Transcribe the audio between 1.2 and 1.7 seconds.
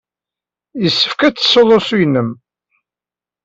ad d-tessud